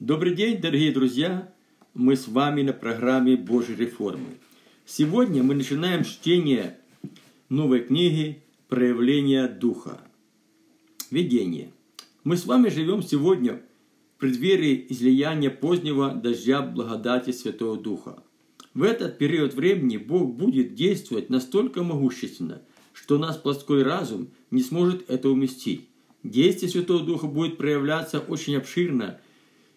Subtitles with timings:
[0.00, 1.50] Добрый день, дорогие друзья!
[1.94, 4.36] Мы с вами на программе Божьей реформы.
[4.84, 6.76] Сегодня мы начинаем чтение
[7.48, 9.98] новой книги «Проявление Духа».
[11.10, 11.70] Видение.
[12.24, 13.62] Мы с вами живем сегодня
[14.16, 18.22] в преддверии излияния позднего дождя благодати Святого Духа.
[18.74, 22.60] В этот период времени Бог будет действовать настолько могущественно,
[22.92, 25.88] что наш плоской разум не сможет это уместить.
[26.22, 29.20] Действие Святого Духа будет проявляться очень обширно,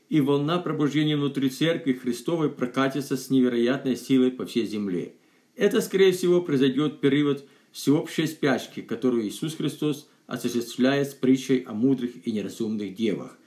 [0.09, 5.13] и волна пробуждения внутри Церкви Христовой прокатится с невероятной силой по всей земле.
[5.55, 11.73] Это, скорее всего, произойдет в период всеобщей спячки, которую Иисус Христос осуществляет с притчей о
[11.73, 13.37] мудрых и неразумных девах.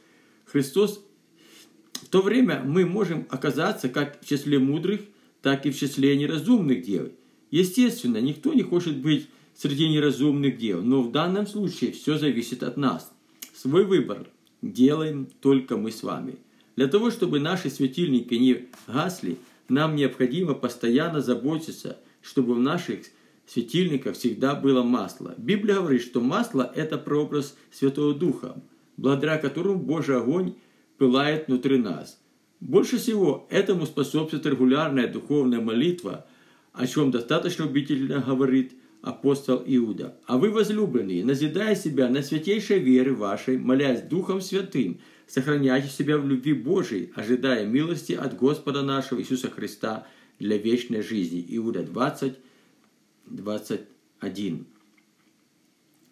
[0.44, 1.04] Христос
[1.94, 5.00] в то время мы можем оказаться как в числе мудрых,
[5.40, 7.10] так и в числе неразумных дев.
[7.50, 12.76] Естественно, никто не хочет быть среди неразумных дел, но в данном случае все зависит от
[12.76, 13.12] нас.
[13.54, 14.28] Свой выбор
[14.60, 16.38] делаем только мы с вами.
[16.76, 23.00] Для того, чтобы наши светильники не гасли, нам необходимо постоянно заботиться, чтобы в наших
[23.46, 25.34] светильниках всегда было масло.
[25.36, 28.62] Библия говорит, что масло– это прообраз Святого Духа,
[28.96, 30.54] благодаря которому Божий огонь
[30.98, 32.18] пылает внутри нас.
[32.60, 36.26] Больше всего этому способствует регулярная духовная молитва,
[36.72, 40.16] о чем достаточно убедительно говорит апостол Иуда.
[40.26, 46.26] А вы, возлюбленные, назидая себя на святейшей вере вашей, молясь Духом Святым, сохраняйте себя в
[46.26, 50.06] любви Божией, ожидая милости от Господа нашего Иисуса Христа
[50.38, 51.44] для вечной жизни.
[51.48, 52.34] Иуда 20,
[53.26, 54.66] 21.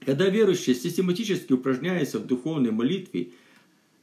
[0.00, 3.32] Когда верующий систематически упражняется в духовной молитве,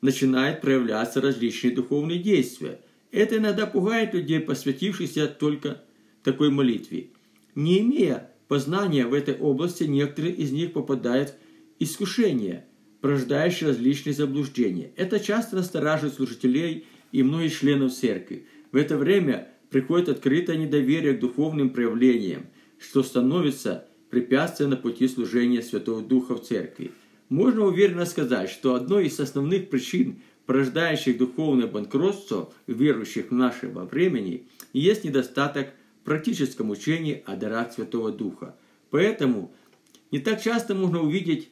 [0.01, 2.79] начинают проявляться различные духовные действия.
[3.11, 5.81] Это иногда пугает людей, посвятившихся только
[6.23, 7.07] такой молитве.
[7.55, 12.65] Не имея познания в этой области, некоторые из них попадают в искушение,
[13.01, 14.91] порождающее различные заблуждения.
[14.95, 18.45] Это часто настораживает служителей и многих членов церкви.
[18.71, 22.47] В это время приходит открытое недоверие к духовным проявлениям,
[22.79, 26.91] что становится препятствием на пути служения Святого Духа в церкви.
[27.29, 34.47] Можно уверенно сказать, что одной из основных причин, порождающих духовное банкротство верующих в нашего времени,
[34.71, 35.73] есть недостаток
[36.07, 38.55] практическом учении о дарах Святого Духа.
[38.91, 39.51] Поэтому
[40.09, 41.49] не так часто можно увидеть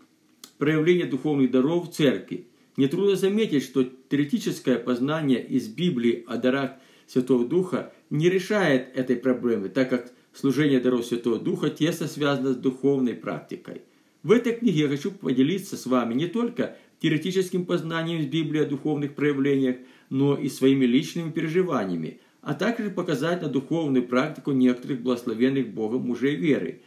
[0.57, 2.47] проявление духовных даров в церкви.
[2.77, 6.71] Нетрудно заметить, что теоретическое познание из Библии о дарах
[7.07, 12.57] Святого Духа не решает этой проблемы, так как служение даров Святого Духа тесно связано с
[12.57, 13.81] духовной практикой.
[14.23, 18.65] В этой книге я хочу поделиться с вами не только теоретическим познанием из Библии о
[18.65, 19.77] духовных проявлениях,
[20.09, 26.35] но и своими личными переживаниями, а также показать на духовную практику некоторых благословенных Богом мужей
[26.35, 26.81] веры.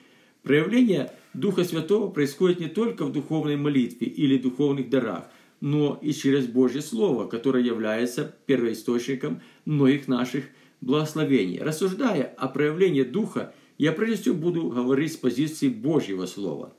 [0.49, 5.29] Проявление Духа Святого происходит не только в духовной молитве или духовных дарах,
[5.61, 10.45] но и через Божье Слово, которое является первоисточником многих наших
[10.81, 11.59] благословений.
[11.61, 16.73] Рассуждая о проявлении Духа, я прежде всего буду говорить с позиции Божьего Слова.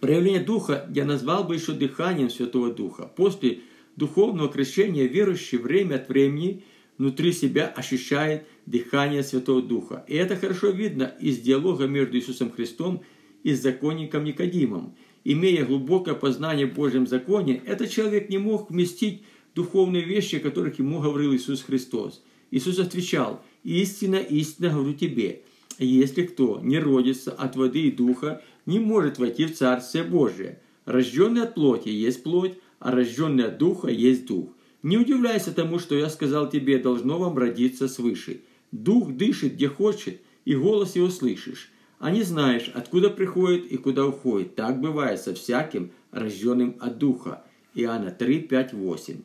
[0.00, 3.10] Проявление Духа я назвал бы еще дыханием Святого Духа.
[3.16, 3.62] После
[3.96, 6.62] духовного крещения верующий время от времени–
[6.98, 10.04] внутри себя ощущает дыхание Святого Духа.
[10.08, 13.02] И это хорошо видно из диалога между Иисусом Христом
[13.42, 14.94] и законником Никодимом.
[15.24, 19.22] Имея глубокое познание в Божьем законе, этот человек не мог вместить
[19.54, 22.22] духовные вещи, о которых ему говорил Иисус Христос.
[22.50, 25.42] Иисус отвечал, «Истинно, истинно говорю тебе,
[25.78, 30.60] если кто не родится от воды и духа, не может войти в Царствие Божие.
[30.84, 34.50] Рожденный от плоти есть плоть, а рожденный от духа есть дух.
[34.82, 38.40] Не удивляйся тому, что я сказал тебе, должно вам родиться свыше.
[38.72, 41.70] Дух дышит, где хочет, и голос его слышишь.
[41.98, 44.54] А не знаешь, откуда приходит и куда уходит.
[44.54, 47.44] Так бывает со всяким, рожденным от Духа.
[47.74, 49.22] Иоанна 3, 5, 8.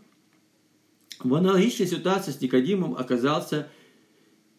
[1.23, 3.67] В аналогичной ситуации с Никодимом оказался,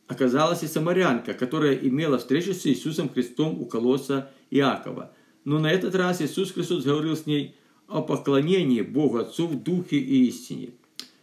[0.07, 5.13] оказалась и самарянка, которая имела встречу с Иисусом Христом у колосса Иакова.
[5.45, 7.57] Но на этот раз Иисус Христос говорил с ней
[7.89, 10.71] о поклонении Богу Отцу в Духе и истине.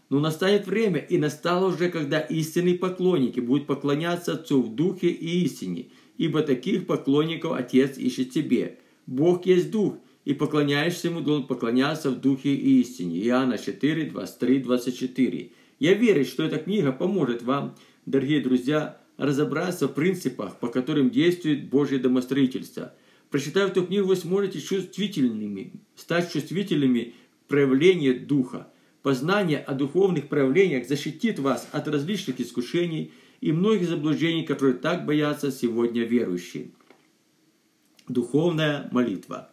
[0.09, 5.43] Но настанет время, и настало уже, когда истинные поклонники будут поклоняться Отцу в духе и
[5.43, 8.79] истине, ибо таких поклонников Отец ищет себе.
[9.05, 13.19] Бог есть Дух, и поклоняешься Ему должен поклоняться в духе и истине.
[13.21, 15.51] Иоанна 4, 23, 24.
[15.79, 17.75] Я верю, что эта книга поможет вам,
[18.05, 22.93] дорогие друзья, разобраться в принципах, по которым действует Божье домостроительство.
[23.29, 27.13] Прочитав эту книгу, вы сможете чувствительными, стать чувствительными
[27.45, 28.69] к проявлению Духа–
[29.01, 35.51] Познание о духовных проявлениях защитит вас от различных искушений и многих заблуждений, которые так боятся
[35.51, 36.71] сегодня верующие.
[38.09, 39.51] Духовная молитва.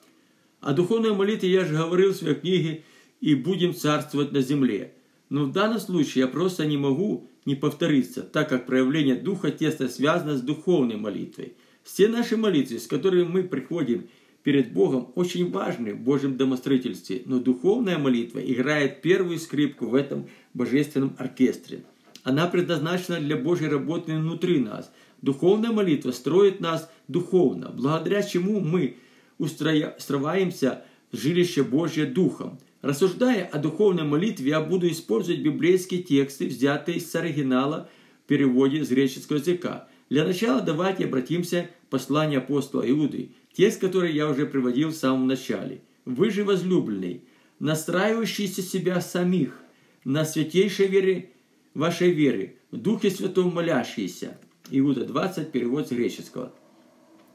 [0.60, 2.84] О духовной молитве я же говорил в своей книге
[3.20, 4.94] «И будем царствовать на земле».
[5.28, 9.88] Но в данном случае я просто не могу не повториться, так как проявление Духа тесно
[9.88, 11.54] связано с духовной молитвой.
[11.82, 14.08] Все наши молитвы, с которыми мы приходим
[14.46, 20.28] перед Богом, очень важны в Божьем домостроительстве, но духовная молитва играет первую скрипку в этом
[20.54, 21.82] божественном оркестре.
[22.22, 24.92] Она предназначена для Божьей работы внутри нас.
[25.20, 28.98] Духовная молитва строит нас духовно, благодаря чему мы
[29.38, 32.60] устраиваемся в жилище Божье Духом.
[32.82, 37.88] Рассуждая о духовной молитве, я буду использовать библейские тексты, взятые с оригинала
[38.22, 39.88] в переводе с греческого языка.
[40.08, 45.26] Для начала давайте обратимся к посланию апостола Иуды, текст, который я уже приводил в самом
[45.26, 45.80] начале.
[46.04, 47.22] «Вы же, возлюбленный,
[47.58, 49.58] настраивающиеся себя самих
[50.04, 51.30] на святейшей вере
[51.74, 54.38] вашей веры, в Духе Святом молящиеся».
[54.70, 56.52] Иуда 20, перевод с греческого.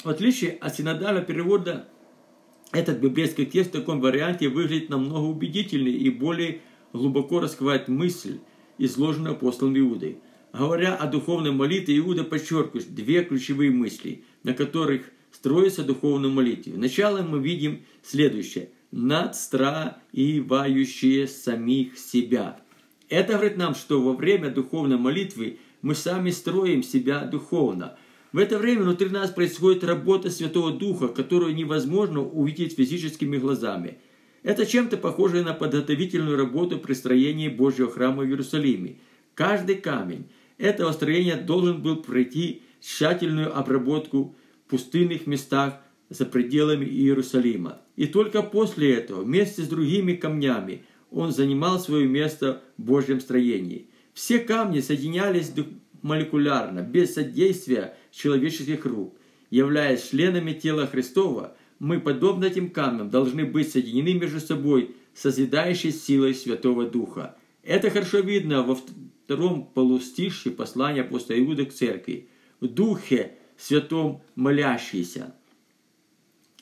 [0.03, 1.88] В отличие от синодального перевода
[2.71, 6.62] этот библейский текст в таком варианте выглядит намного убедительнее и более
[6.94, 8.39] глубоко раскрывает мысль,
[8.77, 10.18] изложенную апостолом Иудой.
[10.53, 16.74] Говоря о духовной молитве, Иуда подчеркивает две ключевые мысли, на которых строится духовная молитва.
[16.75, 18.69] Сначала мы видим следующее.
[18.92, 22.60] Надстраивающие самих себя.
[23.10, 27.98] Это говорит нам, что во время духовной молитвы мы сами строим себя духовно–
[28.31, 33.98] в это время внутри нас происходит работа Святого Духа, которую невозможно увидеть физическими глазами.
[34.42, 39.00] Это чем-то похоже на подготовительную работу при строении Божьего храма в Иерусалиме.
[39.36, 44.33] Каждый камень этого строения должен был пройти тщательную обработку
[44.71, 45.75] пустынных местах
[46.09, 47.81] за пределами Иерусалима.
[47.97, 53.88] И только после этого, вместе с другими камнями, он занимал свое место в Божьем строении.
[54.13, 55.51] Все камни соединялись
[56.01, 59.15] молекулярно, без содействия человеческих рук.
[59.50, 66.33] Являясь членами тела Христова, мы, подобно этим камням, должны быть соединены между собой созидающей силой
[66.33, 67.35] Святого Духа.
[67.63, 72.29] Это хорошо видно во втором полустище послания апостола Иуда к церкви.
[72.62, 75.36] В Духе Святом молящийся.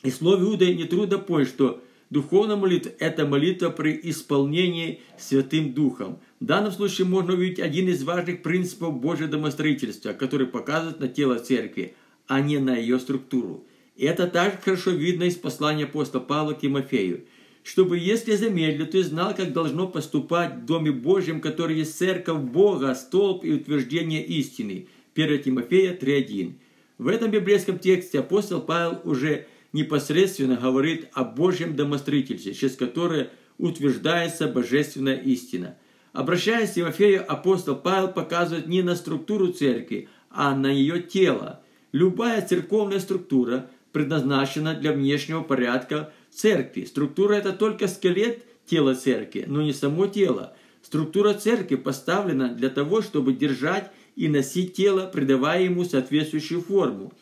[0.03, 6.45] И слово Иуды нетрудно понять, что духовная молитва– это молитва при исполнении Святым Духом– в
[6.45, 11.95] данном случае можно увидеть один из важных принципов Божьего домостроительства, который показывает на тело церкви,
[12.27, 13.65] а не на ее структуру.
[13.97, 17.25] И это также хорошо видно из послания апостола Павла к Тимофею.
[17.63, 22.95] Чтобы, если замедлил, ты знал, как должно поступать в Доме Божьем, который есть церковь Бога,
[22.95, 24.87] столб и утверждение истины.
[25.15, 26.53] 1 Тимофея 3.1.
[26.99, 34.47] В этом библейском тексте апостол Павел уже непосредственно говорит о Божьем домостроительстве, через которое утверждается
[34.47, 35.75] божественная истина–
[36.11, 41.61] Обращаясь к Тимофею, апостол Павел показывает не на структуру церкви, а на ее тело.
[41.91, 46.85] Любая церковная структура предназначена для внешнего порядка церкви.
[46.85, 50.53] Структура– это только скелет тела церкви, но не само тело.
[50.81, 57.13] Структура церкви поставлена для того, чтобы держать и носить тело, придавая ему соответствующую форму.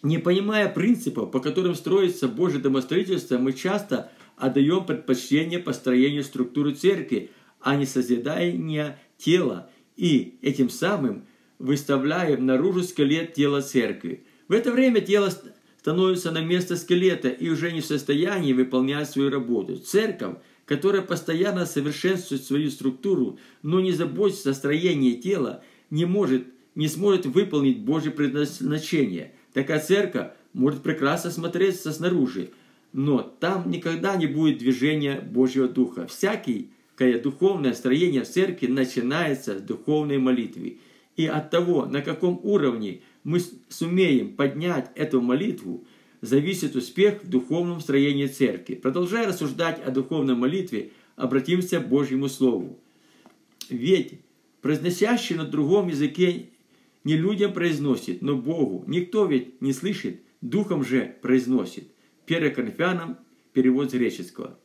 [0.00, 7.32] Не понимая принципов, по которым строится Божье домостроительство, мы часто отдаем предпочтение построению структуры церкви,
[7.60, 11.26] а не созидание тела, и этим самым
[11.58, 14.24] выставляем наружу скелет тела церкви.
[14.46, 15.32] В это время тело
[15.80, 19.78] становится на место скелета и уже не в состоянии выполнять свою работу.
[19.78, 20.36] Церковь,
[20.66, 26.44] которая постоянно совершенствует свою структуру, но не заботится о строении тела, не может,
[26.74, 29.32] не сможет выполнить Божье предназначение.
[29.54, 32.50] Такая церковь может прекрасно смотреться снаружи,
[32.92, 36.08] но там никогда не будет движения Божьего Духа.
[36.96, 40.78] Кая духовное строение в церкви начинается с духовной молитвы.
[41.16, 45.84] И от того, на каком уровне мы сумеем поднять эту молитву,
[46.20, 48.74] зависит успех в духовном строении церкви.
[48.74, 52.78] Продолжая рассуждать о духовной молитве, обратимся к Божьему Слову.
[53.68, 54.20] Ведь
[54.60, 56.50] произносящий на другом языке
[57.04, 58.84] не людям произносит, но Богу.
[58.86, 61.88] Никто ведь не слышит, духом же произносит.
[62.26, 63.18] 1 Коринфянам
[63.52, 64.58] перевод с греческого.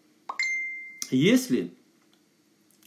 [1.11, 1.71] Если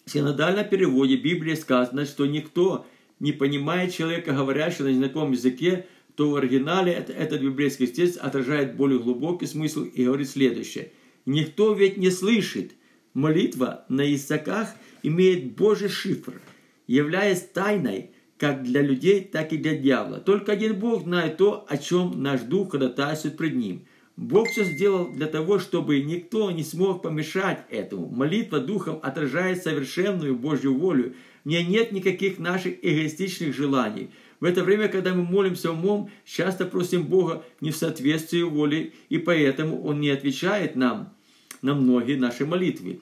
[0.04, 2.86] в синодальном переводе Библии сказано, что никто
[3.20, 8.98] не понимает человека, говорящего на незнакомом языке, то в оригинале этот библейский текст отражает более
[8.98, 10.92] глубокий смысл и говорит следующее.
[11.26, 12.72] Никто ведь не слышит.
[13.14, 16.40] Молитва на языках имеет Божий шифр,
[16.86, 20.18] являясь тайной как для людей, так и для дьявола.
[20.18, 25.10] Только один Бог знает то, о чем наш дух ходатайствует пред Ним– Бог все сделал
[25.10, 28.08] для того, чтобы никто не смог помешать этому.
[28.08, 31.14] Молитва Духом отражает совершенную Божью волю.
[31.42, 34.10] В ней нет никаких наших эгоистичных желаний.
[34.44, 39.16] В это время, когда мы молимся умом, часто просим Бога не в соответствии воле, и
[39.16, 41.16] поэтому Он не отвечает нам
[41.62, 43.00] на многие наши молитвы.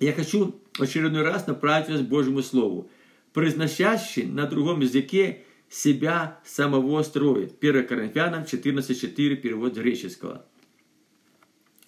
[0.00, 2.90] Я хочу в очередной раз направить вас к Божьему Слову.
[3.32, 7.54] Произносящий на другом языке себя самого строит.
[7.60, 10.44] 1 Коринфянам 14.4, перевод греческого.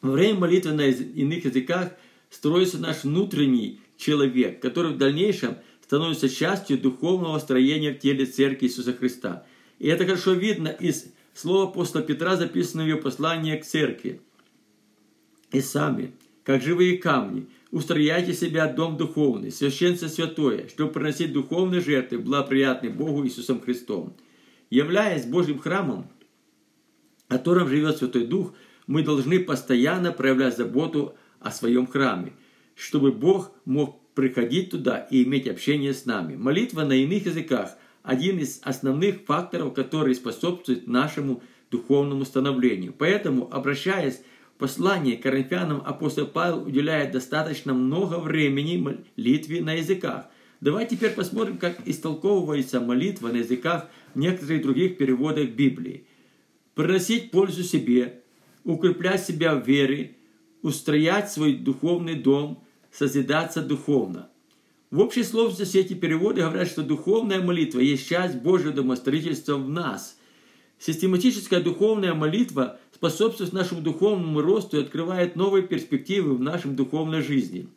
[0.03, 1.95] Во время молитвы на иных языках
[2.31, 5.57] строится наш внутренний человек, который в дальнейшем
[5.91, 9.45] становится частью духовного строения в теле Церкви Иисуса Христа.
[9.81, 14.21] И это хорошо видно из слова апостола Петра, записанного в его послании к Церкви.
[15.51, 16.13] «И сами,
[16.45, 23.27] как живые камни, устрояйте себя дом духовный, священство святое, чтобы приносить духовные жертвы, благоприятные Богу
[23.27, 24.15] Иисусом Христом.
[24.71, 26.09] Являясь Божьим храмом,
[27.27, 28.55] в котором живет Святой Дух,
[28.87, 32.33] мы должны постоянно проявлять заботу о своем храме,
[32.77, 36.37] чтобы Бог мог приходить туда и иметь общение с нами.
[36.37, 42.95] Молитва на иных языках– один из основных факторов, который способствует нашему духовному становлению.
[42.97, 44.23] Поэтому, обращаясь
[44.59, 48.77] послании к Коринфянам апостол Павел уделяет достаточно много времени
[49.17, 50.27] молитве на языках.
[50.61, 56.05] Давайте теперь посмотрим, как истолковывается молитва на языках в некоторых других переводах Библии.
[56.75, 58.21] Приносить пользу себе,
[58.65, 60.17] укреплять себя в вере,
[60.61, 64.29] устроять свой духовный дом, созидаться духовно.
[64.91, 70.17] В общей сложности эти переводы говорят, что духовная молитва есть часть Божьего домостроительства в нас.
[70.79, 77.69] Систематическая духовная молитва способствует нашему духовному росту и открывает новые перспективы в нашем духовной жизни.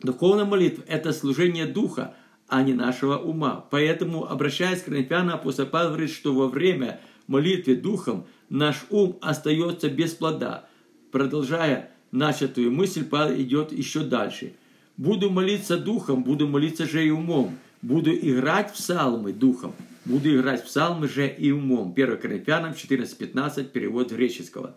[0.00, 2.14] Духовная молитва– это служение духа,
[2.48, 3.66] а не нашего ума.
[3.70, 9.90] Поэтому, обращаясь к Коринфянам, апостол Павел говорит, что во время молитвы духом наш ум остается
[9.90, 10.68] без плода.
[11.10, 14.52] Продолжая начатую мысль, идет еще дальше.
[14.96, 19.74] «Буду молиться духом, буду молиться же и умом, буду играть в псалмы духом,
[20.06, 21.92] Буду играть в псалмы же и умом.
[21.96, 24.76] 1 Коринфянам 14.15, перевод греческого.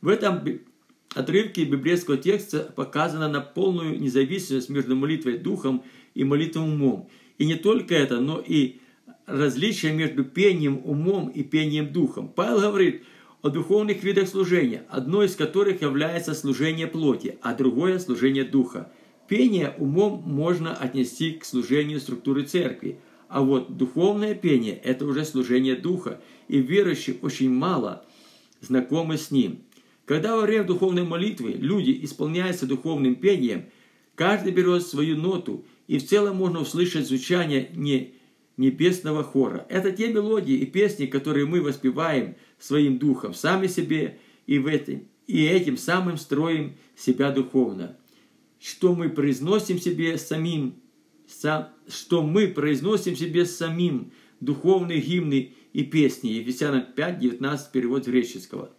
[0.00, 0.42] В этом
[1.14, 5.84] отрывке библейского текста показана на полную независимость между молитвой духом
[6.14, 7.10] и молитвой умом.
[7.36, 8.78] И не только это, но и
[9.26, 12.28] различие между пением умом и пением духом.
[12.34, 13.02] Павел говорит
[13.42, 18.90] о духовных видах служения, одно из которых является служение плоти, а другое– служение духа.
[19.28, 22.98] Пение умом можно отнести к служению структуры церкви–
[23.32, 28.04] а вот духовное пение– это уже служение духа, и верующие очень мало
[28.60, 29.62] знакомы с ним.
[30.04, 33.70] Когда во время духовной молитвы люди исполняются духовным пением,
[34.16, 38.16] каждый берет свою ноту, и в целом можно услышать звучание не
[38.56, 39.66] небесного хора.
[39.68, 45.06] Это те мелодии и песни, которые мы воспеваем своим духом, сами себе, и, в этом,
[45.26, 47.96] и этим самым строим себя духовно.
[48.60, 50.74] Что мы произносим себе самим
[51.88, 56.28] что мы произносим себе самим духовные гимны и песни.
[56.28, 58.70] Ефесянам 5, 19, перевод греческого.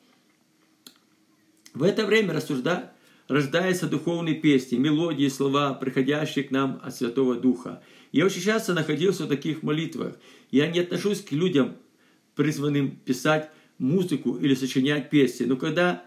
[1.74, 2.94] В это время рассужда,
[3.28, 7.82] рождаются духовные песни, мелодии, слова, приходящие к нам от Святого Духа.
[8.14, 10.16] Я очень часто находился в таких молитвах.
[10.52, 11.76] Я не отношусь к людям,
[12.36, 15.44] призванным писать музыку или сочинять песни.
[15.44, 16.06] Но когда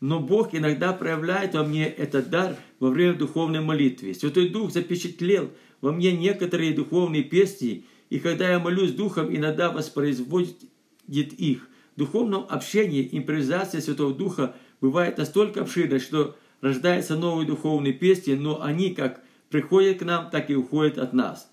[0.00, 4.14] но Бог иногда проявляет во мне этот дар во время духовной молитвы.
[4.14, 5.50] Святой Дух запечатлел
[5.80, 10.62] во мне некоторые духовные песни, и когда я молюсь Духом, иногда воспроизводит
[11.08, 11.68] их.
[11.96, 18.62] В духовном общении импровизация Святого Духа бывает настолько обширной, что рождаются новые духовные песни, но
[18.62, 21.50] они как приходят к нам, так и уходят от нас.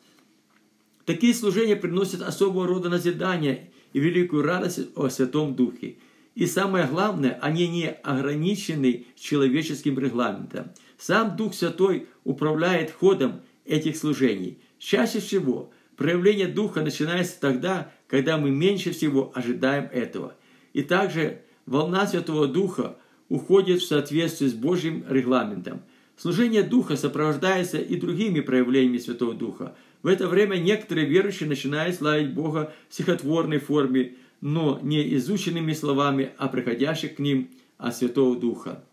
[1.05, 5.97] Такие служения приносят особого рода назидание и великую радость о Святом Духе.
[6.33, 10.71] И самое главное, они не ограничены человеческим регламентом.
[10.97, 14.59] Сам Дух Святой управляет ходом этих служений.
[14.79, 20.35] Чаще всего проявление Духа начинается тогда, когда мы меньше всего ожидаем этого.
[20.73, 22.97] И также волна Святого Духа
[23.29, 25.81] уходит в соответствии с Божьим регламентом.
[26.17, 29.75] Служение Духа сопровождается и другими проявлениями Святого Духа.
[30.01, 36.31] В это время некоторые верующие начинают славить Бога в стихотворной форме, но не изученными словами,
[36.38, 38.84] а приходящих к ним от Святого Духа.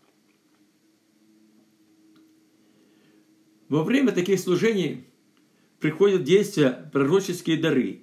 [3.69, 5.05] Во время таких служений
[5.79, 8.01] приходят действия пророческие дары,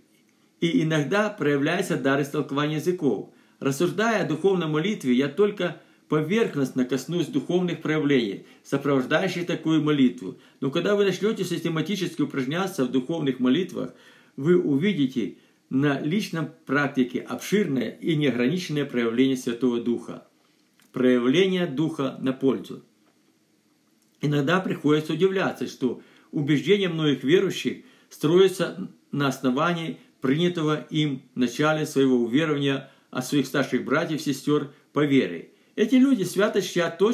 [0.61, 3.31] и иногда проявляется дар истолкования языков.
[3.59, 10.39] Рассуждая о духовной молитве, я только поверхностно коснусь духовных проявлений, сопровождающих такую молитву.
[10.61, 13.95] Но когда вы начнете систематически упражняться в духовных молитвах,
[14.37, 15.37] вы увидите
[15.71, 20.27] на личном практике обширное и неограниченное проявление Святого Духа.
[20.93, 22.83] Проявление Духа на пользу.
[24.21, 26.03] Иногда приходится удивляться, что
[26.33, 33.85] убеждения многих верующих строятся на основании принятого им в начале своего уверования от своих старших
[33.85, 35.51] братьев и сестер по вере.
[35.81, 37.11] Эти люди свято чтят то,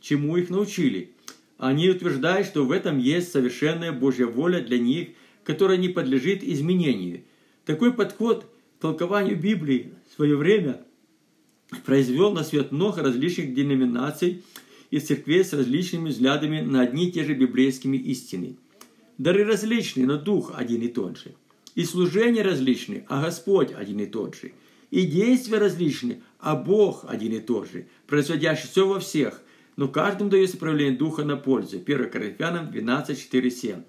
[0.00, 1.10] чему их научили.
[1.58, 5.08] Они утверждают, что в этом есть совершенная Божья воля для них,
[5.44, 7.24] которая не подлежит изменению.
[7.66, 8.46] Такой подход
[8.78, 10.80] к толкованию Библии в свое время
[11.84, 14.42] произвел на свет много различных деноминаций
[14.90, 18.56] и церквей с различными взглядами на одни и те же библейскими истины.
[19.18, 21.34] Дары различные, но Дух один и тот же.
[21.74, 24.52] И служения различные, а Господь один и тот же.
[24.90, 29.42] И действия различные, а Бог один и тот же, производящий все во всех,
[29.76, 31.78] но каждому дается проявление Духа на пользу.
[31.84, 33.82] 1 Коринфянам 12, 4, 7.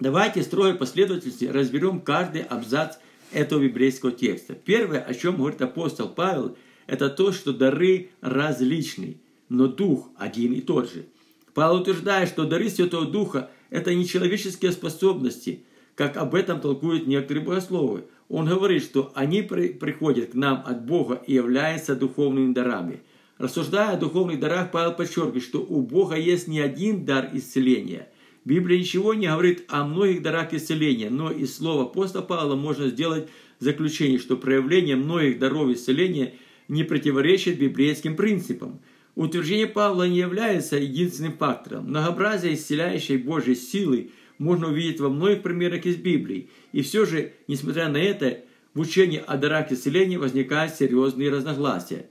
[0.00, 2.96] Давайте строй последовательности разберем каждый абзац
[3.30, 4.54] этого библейского текста.
[4.54, 10.60] Первое, о чем говорит апостол Павел, это то, что дары различны, но Дух один и
[10.60, 11.06] тот же.
[11.54, 15.64] Павел утверждает, что дары Святого Духа– это не человеческие способности,
[15.94, 18.04] как об этом толкуют некоторые богословы.
[18.28, 23.00] Он говорит, что они при, приходят к нам от Бога и являются духовными дарами.
[23.38, 28.08] Рассуждая о духовных дарах, Павел подчеркивает, что у Бога есть не один дар исцеления.
[28.44, 33.28] Библия ничего не говорит о многих дарах исцеления, но из слова апостола Павла можно сделать
[33.58, 36.34] заключение, что проявление многих даров исцеления
[36.68, 38.80] не противоречит библейским принципам–
[39.14, 41.88] Утверждение Павла не является единственным фактором.
[41.88, 46.50] Многообразие исцеляющей Божьей силы можно увидеть во многих примерах из Библии.
[46.72, 48.40] И все же, несмотря на это,
[48.74, 52.06] в учении о дарах исцеления возникают серьезные разногласия.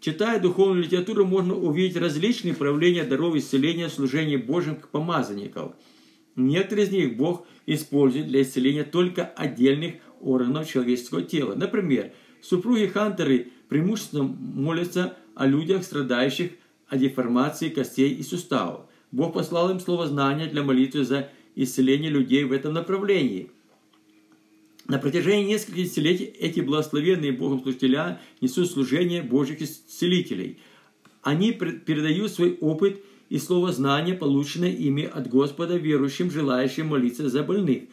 [0.00, 5.72] Читая духовную литературу, можно увидеть различные проявления даров исцеления в служении Божьим к помазанников.
[6.36, 11.54] Некоторые из них Бог использует для исцеления только отдельных органов человеческого тела.
[11.54, 12.12] Например,
[12.42, 16.50] супруги Хантеры преимущественно молятся о людях, страдающих
[16.88, 18.82] от деформации костей и суставов.
[19.10, 23.50] Бог послал им слово знания для молитвы за исцеление людей в этом направлении.
[24.86, 30.58] На протяжении нескольких десятилетий эти благословенные Богом служителя несут служение Божьих исцелителей.
[31.22, 37.42] Они передают свой опыт и слово знания, полученное ими от Господа верующим, желающим молиться за
[37.42, 37.84] больных.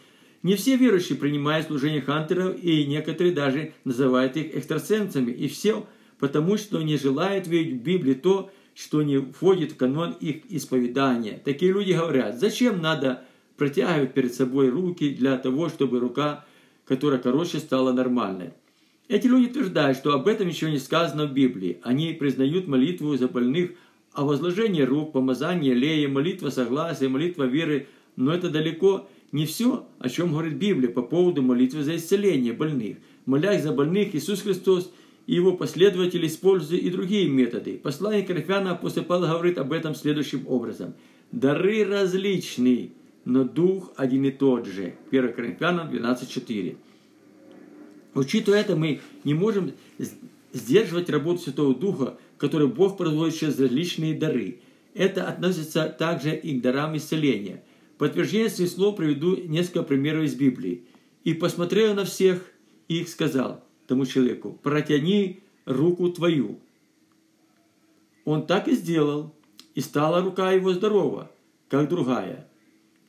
[0.43, 5.88] Не все верующие принимают служение хантеров, и некоторые даже называют их экстрасенсами, и все–
[6.21, 11.41] потому что не желают верить в Библии то, что не входит в канон их исповедания.
[11.43, 13.26] Такие люди говорят, зачем надо
[13.62, 16.45] протягивать перед собой руки для того, чтобы рука,
[16.84, 18.54] которая короче, стала нормальной.
[19.08, 21.78] Эти люди утверждают, что об этом еще не сказано в Библии.
[21.84, 23.74] Они признают молитву за больных,
[24.13, 30.10] а возложение рук, помазание лея, молитва согласия, молитва веры, но это далеко не все, о
[30.10, 32.97] чем говорит Библия по поводу молитвы за исцеление больных.
[33.28, 34.91] Молясь за больных, Иисус Христос
[35.28, 37.78] и его последователи используют и другие методы.
[37.78, 40.95] Послание Коринфянам апостол Павел говорит об этом следующим образом.
[41.32, 42.93] Дары различны,
[43.26, 44.96] но Дух один и тот же.
[45.12, 46.78] 1 Коринфянам 12.4.
[48.14, 49.72] Учитывая это, мы не можем
[50.52, 54.60] сдерживать работу Святого Духа, который Бог производит через различные дары.
[54.94, 57.64] Это относится также и к дарам исцеления.
[57.98, 60.84] Подтверждение своих слов приведу несколько примеров из Библии.
[61.24, 62.44] «И посмотрел на всех,
[62.88, 66.60] и их сказал, тому человеку, протяни руку твою.
[68.26, 69.34] Он так и сделал,
[69.76, 71.32] и стала рука его здорова,
[71.70, 72.48] как другая.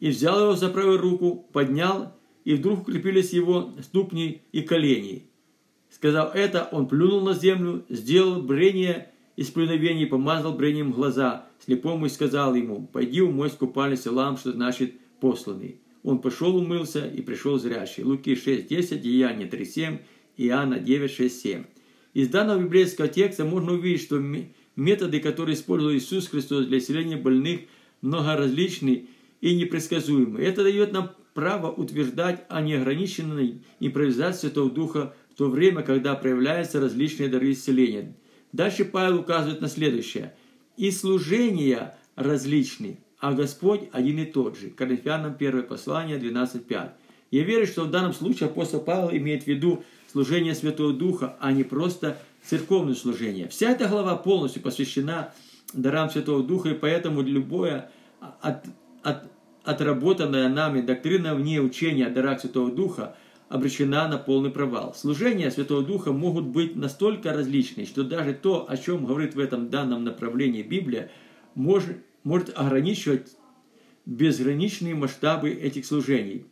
[0.03, 2.13] И взял его за правую руку, поднял,
[2.45, 5.29] и вдруг укрепились его ступни и колени.
[5.91, 12.09] Сказав это, он плюнул на землю, сделал брение из плюновений, помазал брением глаза слепому и
[12.09, 15.81] сказал ему, «Пойди умой с купальный селам, что значит посланный».
[16.03, 18.03] Он пошел, умылся и пришел зрящий.
[18.03, 20.01] Луки 6.10, Деяние 3.7
[20.37, 21.65] Иоанна 9, 6, 7.
[22.15, 24.21] Из данного библейского текста можно увидеть, что
[24.75, 27.61] методы, которые использовал Иисус Христос для исцеления больных,
[28.01, 29.07] многоразличны
[29.43, 30.41] и непредсказуемы.
[30.41, 36.81] Это дает нам право утверждать о неограниченной импровизации Святого Духа в то время, когда проявляются
[36.81, 38.17] различные дары исцеления.
[38.53, 40.35] Дальше Павел указывает на следующее.
[40.77, 44.71] «И служения различны, а Господь один и тот же».
[44.71, 46.91] Коринфянам 1 послание 12.5.
[47.31, 51.51] Я верю, что в данном случае апостол Павел имеет в виду служение Святого Духа, а
[51.51, 53.49] не просто церковное служение.
[53.49, 55.33] Вся эта глава полностью посвящена
[55.73, 58.67] дарам Святого Духа, и поэтому любое от,
[59.03, 59.32] от,
[59.65, 63.17] отработанная нами доктрина вне учения о дарах Святого Духа
[63.49, 64.95] обречена на полный провал.
[64.95, 69.69] Служения Святого Духа могут быть настолько различны, что даже то, о чем говорит в этом
[69.69, 71.11] данном направлении Библия,
[71.55, 73.29] может, может ограничивать
[74.07, 76.47] безграничные масштабы этих служений.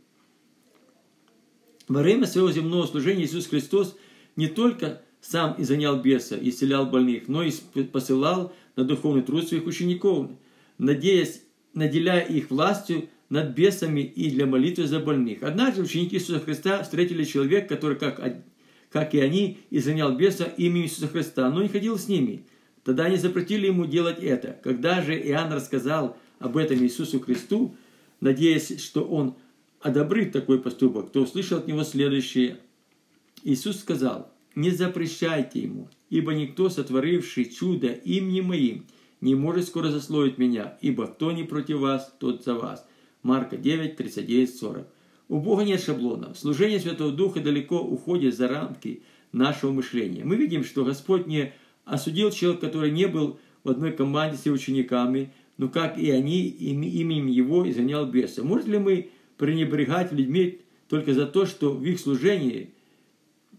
[1.89, 3.97] Во время своего земного служения Иисус Христос
[4.37, 7.51] не только сам изгонял беса, исцелял больных, но и
[7.93, 10.31] посылал на духовный труд своих учеников,
[10.79, 11.43] надеясь,
[11.75, 15.43] наделяя их властью над бесами и для молитвы за больных.
[15.43, 18.21] Однажды ученики Иисуса Христа встретили человека, который, как,
[18.91, 22.45] как и они, изгонял беса именем Иисуса Христа, но не ходил с ними.
[22.85, 24.59] Тогда они запретили ему делать это.
[24.65, 27.75] Когда же Иоанн рассказал об этом Иисусу Христу,
[28.21, 29.37] надеясь, что он
[29.81, 32.59] одобрит такой поступок, то услышал от него следующее.
[33.45, 38.87] Иисус сказал, «Не запрещайте ему, ибо никто, сотворивший чудо именем моим,
[39.21, 42.87] не может скоро засловить меня, ибо кто не против вас, тот за вас».
[43.23, 44.87] Марка 9, 39, 40.
[45.29, 46.39] У Бога нет шаблонов.
[46.39, 49.03] Служение Святого Духа далеко уходит за рамки
[49.33, 50.25] нашего мышления.
[50.25, 51.53] Мы видим, что Господь не
[51.85, 57.27] осудил человека, который не был в одной команде с учениками, но как и они именем
[57.27, 58.43] его изгонял беса.
[58.43, 62.71] Может ли мы пренебрегать людьми только за то, что в их служении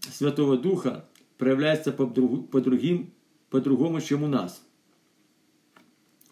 [0.00, 3.12] Святого Духа проявляется по, по другим,
[3.50, 4.62] по-другому, чем у нас?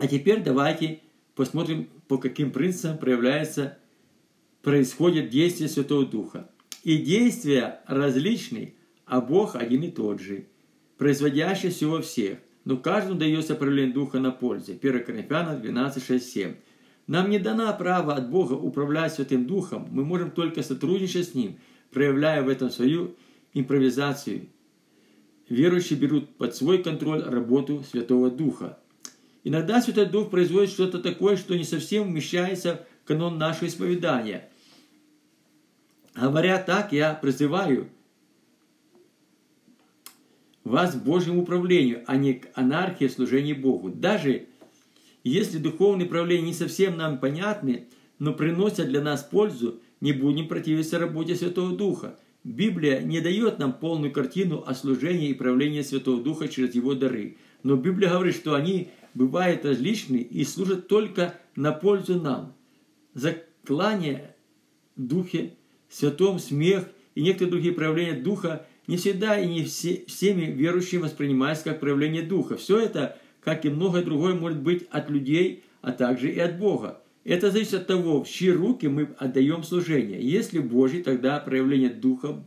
[0.00, 1.00] А теперь давайте
[1.34, 3.78] посмотрим, по каким принципам проявляется,
[4.62, 6.50] происходит действие Святого Духа.
[6.84, 10.46] И действия различны, а Бог один и тот же,
[10.96, 14.72] производящий всего всех но каждому дается проявление Духа на пользу.
[14.80, 16.54] 1 Коринфянам 12, 6, 7.
[17.06, 21.58] Нам не дано право от Бога управлять Святым Духом, мы можем только сотрудничать с Ним,
[21.90, 23.16] проявляя в этом свою
[23.54, 24.48] импровизацию.
[25.48, 28.78] Верующие берут под свой контроль работу Святого Духа.
[29.44, 34.48] Иногда Святой Дух производит что-то такое, что не совсем вмещается в канон нашего исповедания.
[36.14, 37.88] Говоря так, я призываю–
[40.64, 43.90] вас к Божьему управлению, а не к анархии в служении Богу.
[43.90, 44.46] Даже
[45.24, 47.86] если духовные правления не совсем нам понятны,
[48.18, 52.18] но приносят для нас пользу, не будем противиться работе Святого Духа.
[52.42, 57.36] Библия не дает нам полную картину о служении и правлении Святого Духа через его дары.
[57.62, 62.54] Но Библия говорит, что они бывают различны и служат только на пользу нам.
[63.12, 64.34] Заклание
[64.96, 65.54] в Духе,
[65.90, 71.64] Святом смех и некоторые другие проявления Духа не всегда и не все, всеми верующими воспринимается
[71.64, 72.56] как проявление Духа.
[72.56, 76.99] Все это, как и многое другое, может быть от людей, а также и от Бога.
[77.24, 80.20] Это зависит от того, в чьи руки мы отдаем служение.
[80.22, 82.42] Если Божий, тогда проявления Духа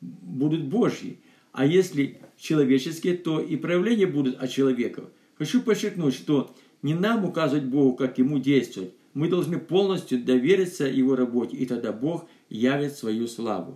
[0.00, 1.18] будут Божьи.
[1.52, 5.04] А если человеческие, то и проявления будут от человека.
[5.36, 8.92] Хочу подчеркнуть, что не нам указывать Богу, как Ему действовать.
[9.12, 13.74] Мы должны полностью довериться Его работе, и тогда Бог явит свою славу.